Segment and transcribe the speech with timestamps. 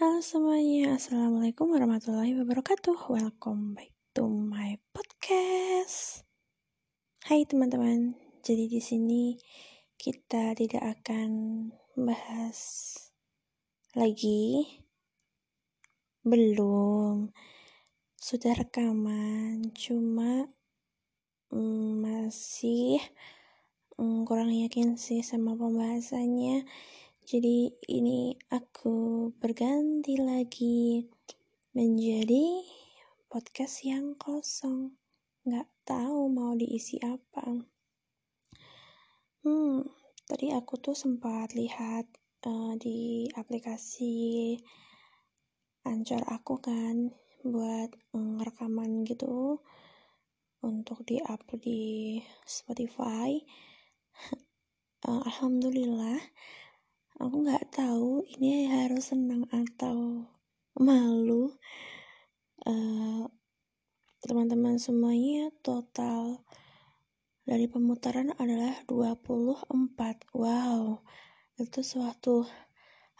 [0.00, 3.12] Halo semuanya, Assalamualaikum warahmatullahi wabarakatuh.
[3.12, 6.24] Welcome back to my podcast.
[7.28, 9.36] Hai teman-teman, jadi di sini
[10.00, 11.28] kita tidak akan
[12.00, 12.56] bahas
[13.92, 14.80] lagi.
[16.24, 17.28] Belum.
[18.16, 20.48] Sudah rekaman, cuma
[21.52, 23.04] mm, masih
[24.00, 26.64] mm, kurang yakin sih sama pembahasannya
[27.30, 31.06] jadi ini aku berganti lagi
[31.70, 32.66] menjadi
[33.30, 34.98] podcast yang kosong.
[35.46, 37.54] Nggak tahu mau diisi apa.
[39.46, 39.78] Hmm,
[40.26, 42.10] tadi aku tuh sempat lihat
[42.50, 44.58] uh, di aplikasi
[45.86, 47.14] Anchor aku kan
[47.46, 49.62] buat um, rekaman gitu
[50.66, 53.38] untuk di-upload di Spotify.
[55.06, 56.18] uh, Alhamdulillah
[57.20, 60.24] aku nggak tahu ini harus senang atau
[60.80, 61.52] malu.
[62.64, 63.28] Teman
[64.24, 66.44] teman-teman semuanya total
[67.44, 69.68] dari pemutaran adalah 24
[70.36, 71.00] wow
[71.60, 72.48] itu suatu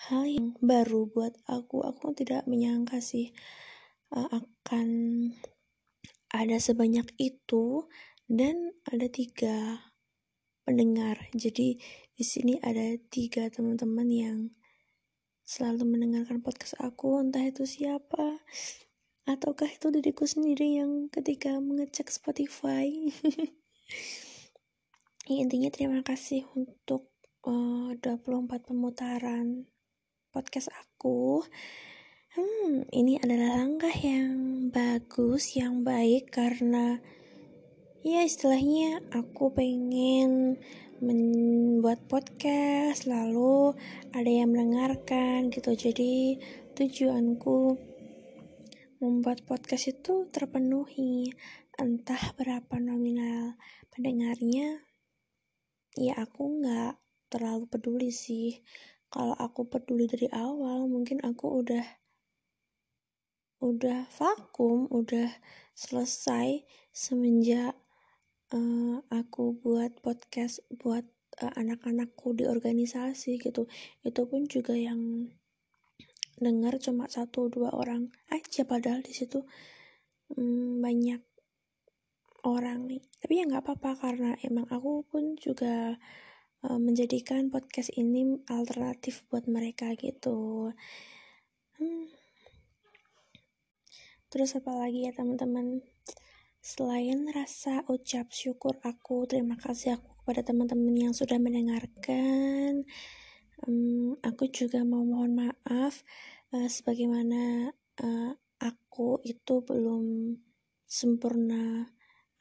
[0.09, 1.85] hal yang baru buat aku.
[1.85, 3.37] Aku tidak menyangka sih
[4.17, 4.89] uh, akan
[6.33, 7.85] ada sebanyak itu.
[8.31, 9.90] Dan ada tiga
[10.65, 11.81] pendengar jadi
[12.21, 14.39] di sini ada tiga teman-teman yang
[15.51, 18.39] selalu mendengarkan podcast aku, entah itu siapa,
[19.27, 22.87] ataukah itu diriku sendiri yang ketika mengecek Spotify.
[25.27, 27.11] ya, intinya terima kasih untuk
[27.51, 29.67] uh, 24 pemutaran
[30.31, 31.43] podcast aku.
[32.39, 37.03] Hmm, ini adalah langkah yang bagus, yang baik karena
[38.01, 40.57] ya istilahnya aku pengen
[41.05, 43.77] membuat podcast lalu
[44.17, 45.77] ada yang mendengarkan gitu.
[45.77, 46.41] Jadi
[46.73, 47.77] tujuanku
[49.05, 51.29] membuat podcast itu terpenuhi
[51.77, 53.61] entah berapa nominal
[53.93, 54.81] pendengarnya
[55.97, 56.97] ya aku nggak
[57.29, 58.65] terlalu peduli sih.
[59.13, 61.85] Kalau aku peduli dari awal mungkin aku udah
[63.61, 65.29] udah vakum udah
[65.77, 66.65] selesai
[66.97, 67.77] semenjak
[68.55, 71.07] uh, aku buat podcast buat
[71.43, 73.71] uh, anak-anakku di organisasi gitu.
[74.03, 75.31] Itu pun juga yang
[76.41, 79.45] dengar cuma satu dua orang aja padahal di situ
[80.35, 81.23] um, banyak
[82.47, 83.03] orang nih.
[83.21, 86.01] Tapi ya nggak apa-apa karena emang aku pun juga
[86.65, 90.71] uh, menjadikan podcast ini alternatif buat mereka gitu.
[91.81, 92.13] Hmm.
[94.31, 95.83] terus apa lagi ya teman-teman
[96.61, 102.85] Selain rasa ucap syukur aku, terima kasih aku kepada teman-teman yang sudah mendengarkan.
[103.65, 106.05] Um, aku juga mau mohon maaf
[106.53, 107.73] uh, sebagaimana
[108.05, 110.37] uh, aku itu belum
[110.85, 111.89] sempurna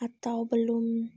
[0.04, 1.08] atau belum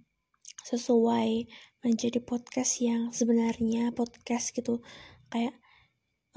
[0.63, 1.51] sesuai
[1.83, 4.79] menjadi podcast yang sebenarnya podcast gitu
[5.27, 5.59] kayak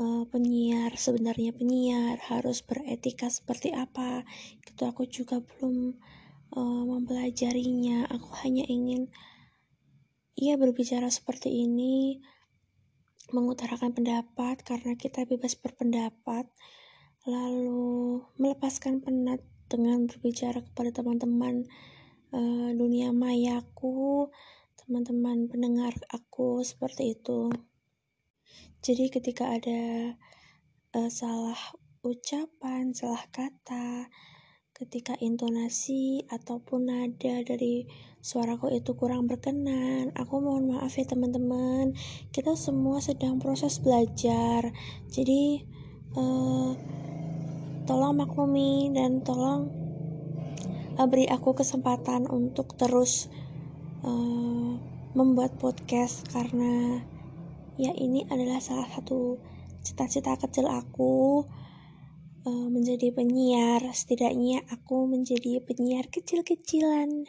[0.01, 4.25] uh, penyiar sebenarnya penyiar harus beretika seperti apa
[4.65, 5.93] gitu aku juga belum
[6.53, 8.05] uh, mempelajarinya.
[8.11, 9.09] Aku hanya ingin
[10.35, 12.19] ia berbicara seperti ini
[13.33, 16.45] mengutarakan pendapat karena kita bebas berpendapat
[17.25, 21.65] lalu melepaskan penat dengan berbicara kepada teman-teman
[22.29, 24.29] uh, dunia mayaku
[24.77, 27.49] teman-teman pendengar aku seperti itu.
[28.85, 30.13] Jadi ketika ada
[30.93, 31.57] uh, salah
[32.05, 34.05] ucapan salah kata
[34.75, 37.87] ketika intonasi ataupun nada dari
[38.19, 40.11] suaraku itu kurang berkenan.
[40.19, 41.95] Aku mohon maaf ya teman-teman.
[42.35, 44.75] Kita semua sedang proses belajar.
[45.07, 45.63] Jadi
[46.19, 46.75] uh,
[47.87, 49.71] tolong maklumi dan tolong
[50.99, 53.31] uh, beri aku kesempatan untuk terus
[54.03, 54.75] uh,
[55.15, 56.99] membuat podcast karena
[57.79, 59.39] ya ini adalah salah satu
[59.87, 61.47] cita-cita kecil aku
[62.45, 63.81] uh, menjadi penyiar.
[63.91, 67.25] Setidaknya aku menjadi penyiar kecil-kecilan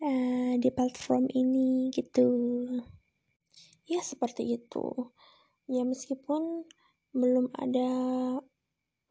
[0.00, 2.30] uh, di platform ini gitu.
[3.86, 5.14] Ya seperti itu.
[5.66, 6.66] Ya meskipun
[7.10, 7.90] belum ada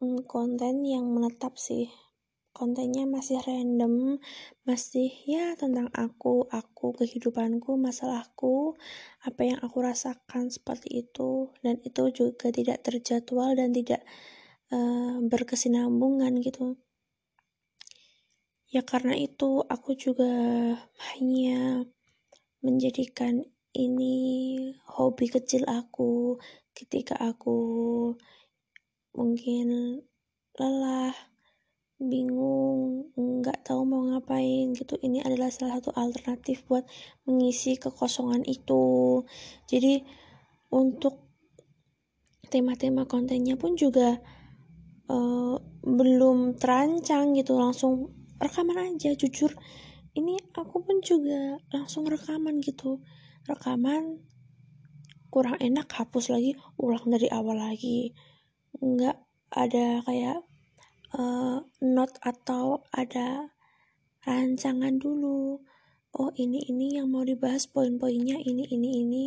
[0.00, 1.92] um, konten yang menetap sih.
[2.56, 4.16] Kontennya masih random
[4.64, 8.80] masih ya tentang aku aku kehidupanku masalahku
[9.20, 11.52] apa yang aku rasakan seperti itu.
[11.60, 14.00] Dan itu juga tidak terjadwal dan tidak
[14.72, 16.78] uh, berkesinambungan gitu.
[18.66, 20.26] Ya karena itu aku juga
[21.14, 21.86] hanya
[22.60, 23.46] menjadikan
[23.76, 24.16] ini
[24.88, 26.40] hobi kecil aku
[26.74, 27.56] ketika aku
[29.14, 30.00] mungkin
[30.56, 31.14] lelah
[31.96, 35.00] bingung nggak tahu mau ngapain gitu.
[35.00, 36.84] Ini adalah salah satu alternatif buat
[37.24, 39.24] mengisi kekosongan itu.
[39.68, 40.04] Jadi
[40.72, 41.24] untuk
[42.52, 44.20] tema-tema kontennya pun juga
[45.10, 45.56] uh,
[45.86, 48.10] belum terancang gitu langsung
[48.42, 49.54] rekaman aja jujur.
[50.16, 53.04] Ini aku pun juga langsung rekaman gitu.
[53.46, 54.20] Rekaman
[55.28, 58.16] kurang enak hapus lagi ulang dari awal lagi.
[58.80, 59.16] Nggak
[59.52, 60.40] ada kayak
[61.14, 63.52] uh, note atau ada
[64.26, 65.62] rancangan dulu
[66.16, 69.26] oh ini ini yang mau dibahas poin-poinnya ini ini ini.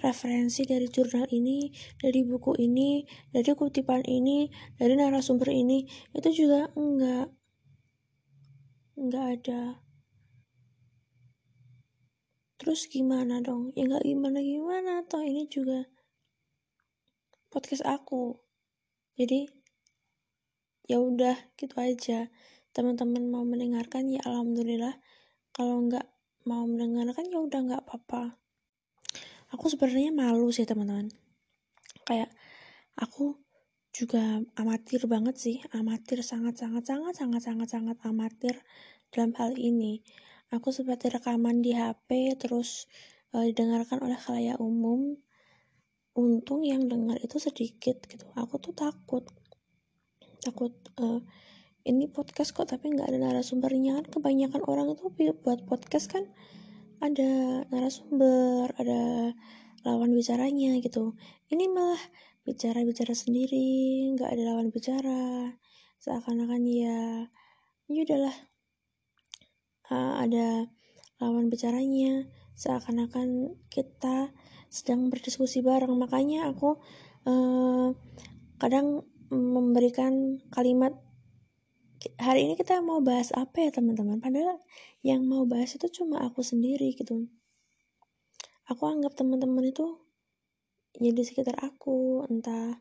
[0.00, 1.68] Referensi dari jurnal ini
[2.00, 4.48] dari buku ini dari kutipan ini
[4.80, 5.84] dari narasumber ini.
[6.16, 7.28] Itu juga enggak
[8.96, 9.62] enggak ada.
[12.60, 13.72] Terus gimana dong?
[13.76, 15.84] Ya enggak gimana gimana toh ini juga
[17.52, 18.40] podcast aku.
[19.20, 19.44] Jadi
[20.88, 22.32] ya udah gitu aja.
[22.72, 24.96] Teman-teman mau mendengarkan ya alhamdulillah.
[25.50, 26.09] Kalau nggak
[26.48, 28.36] mau mendengarkan ya udah nggak apa-apa.
[29.52, 31.10] Aku sebenarnya malu sih teman-teman.
[32.06, 32.30] Kayak
[32.96, 33.36] aku
[33.90, 38.54] juga amatir banget sih amatir sangat sangat sangat sangat sangat sangat amatir
[39.10, 40.00] dalam hal ini.
[40.50, 42.86] Aku seperti rekaman di HP terus
[43.34, 45.18] uh, didengarkan oleh khalayak umum.
[46.14, 48.26] Untung yang dengar itu sedikit gitu.
[48.34, 49.26] Aku tuh takut
[50.42, 51.20] takut uh,
[51.84, 54.06] ini podcast kok tapi nggak ada narasumbernya kan.
[54.08, 55.08] Kebanyakan orang itu
[55.40, 56.24] buat podcast kan
[57.00, 59.32] ada narasumber ada
[59.84, 61.16] lawan bicaranya gitu.
[61.48, 62.00] Ini malah
[62.44, 65.56] bicara-bicara sendiri nggak ada lawan bicara.
[66.00, 67.28] Seakan-akan ya
[67.88, 68.36] ya udahlah.
[69.90, 70.68] Uh, ada
[71.20, 72.28] lawan bicaranya.
[72.60, 74.36] Seakan-akan kita
[74.68, 75.96] sedang berdiskusi bareng.
[75.96, 76.76] Makanya aku
[77.24, 77.96] uh,
[78.60, 80.92] kadang memberikan kalimat
[82.16, 84.20] hari ini kita mau bahas apa ya teman-teman?
[84.20, 84.56] Padahal
[85.04, 87.28] yang mau bahas itu cuma aku sendiri gitu.
[88.68, 89.98] Aku anggap teman-teman itu
[90.98, 92.80] ya sekitar aku entah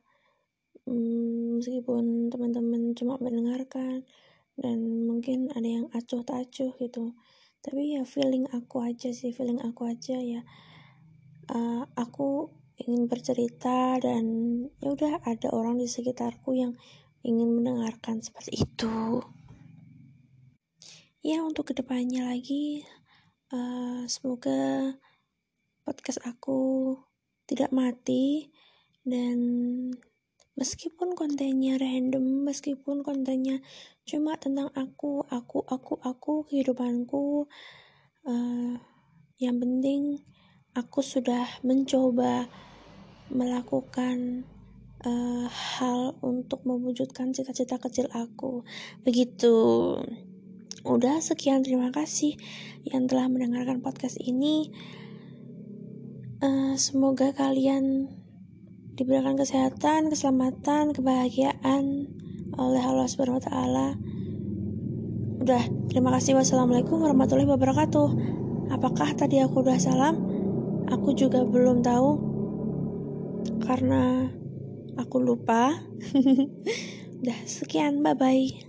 [0.87, 4.07] hmm, meskipun teman-teman cuma mendengarkan
[4.59, 4.77] dan
[5.07, 7.15] mungkin ada yang acuh tak acuh gitu.
[7.59, 10.47] Tapi ya feeling aku aja sih feeling aku aja ya
[11.51, 14.23] uh, aku ingin bercerita dan
[14.79, 16.79] ya udah ada orang di sekitarku yang
[17.23, 19.23] ingin mendengarkan seperti itu.
[21.19, 22.87] Ya untuk ke depannya lagi
[23.51, 24.95] uh, semoga
[25.83, 26.95] podcast aku
[27.49, 28.53] tidak mati
[29.03, 29.37] dan
[30.59, 33.63] meskipun kontennya random meskipun kontennya
[34.03, 37.47] cuma tentang aku aku aku aku kehidupanku
[38.27, 38.75] uh,
[39.39, 40.19] yang penting
[40.75, 42.51] aku sudah mencoba
[43.31, 44.43] melakukan
[45.05, 48.67] uh, hal untuk mewujudkan cita-cita kecil aku.
[49.03, 49.55] Begitu.
[50.87, 52.39] Udah sekian terima kasih
[52.87, 54.71] yang telah mendengarkan podcast ini.
[56.39, 58.07] Uh, semoga kalian
[58.95, 62.07] diberikan kesehatan, keselamatan, kebahagiaan
[62.55, 63.87] oleh Allah Subhanahu wa taala.
[65.39, 66.35] Udah, terima kasih.
[66.35, 68.07] Wassalamualaikum warahmatullahi wabarakatuh.
[68.71, 70.19] Apakah tadi aku udah salam?
[70.91, 72.09] Aku juga belum tahu
[73.63, 74.31] karena
[74.95, 75.75] aku lupa.
[77.19, 78.68] Udah sekian, bye bye.